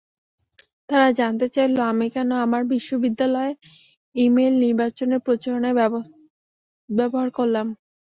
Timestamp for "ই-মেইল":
4.15-4.53